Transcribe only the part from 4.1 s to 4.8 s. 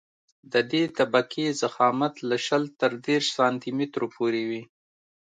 پورې وي